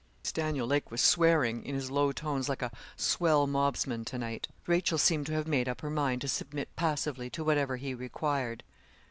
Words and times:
Stanley 0.23 0.61
Lake 0.63 0.89
was 0.89 0.99
swearing, 0.99 1.63
in 1.63 1.75
his 1.75 1.91
low 1.91 2.11
tones, 2.11 2.49
like 2.49 2.63
a 2.63 2.71
swell 2.97 3.45
mobsman 3.45 4.03
to 4.05 4.17
night. 4.17 4.47
Rachel 4.65 4.97
seemed 4.97 5.27
to 5.27 5.33
have 5.33 5.47
made 5.47 5.69
up 5.69 5.81
her 5.81 5.91
mind 5.91 6.21
to 6.21 6.27
submit 6.27 6.75
passively 6.75 7.29
to 7.29 7.43
whatever 7.43 7.77
he 7.77 7.93
required. 7.93 8.63